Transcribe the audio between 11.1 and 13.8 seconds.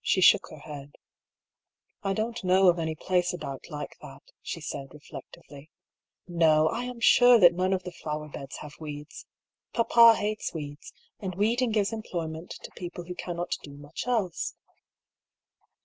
and weed ing gives employment to people who cannot do